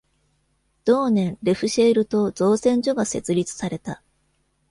[0.83, 4.01] 同年、レフシェール島造船所が設立された。